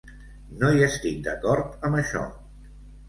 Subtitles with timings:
[0.61, 2.25] No hi estic d'acord amb això.